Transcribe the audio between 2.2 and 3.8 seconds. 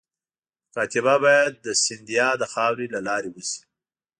د خاوري له لارې وشي.